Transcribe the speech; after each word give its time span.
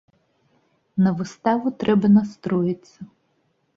На 1.07 1.11
выставу 1.21 1.73
трэба 1.83 2.05
настроіцца. 2.17 2.99